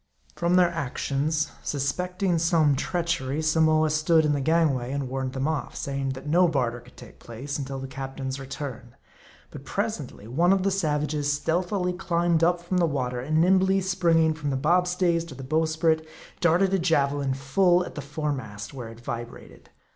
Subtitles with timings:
[0.35, 5.75] From their actions, suspecting some treachery, Samoa stood in the gangway, and warned them off;
[5.75, 8.95] saying that no barter could take place until the captain's return.
[9.51, 14.33] But presently one of the savages stealthily climbed up from the water, and nimbly springing
[14.33, 16.07] from the bob stays to the bow sprit,
[16.39, 19.69] darted a javelin full at the foremast, where it vibrated.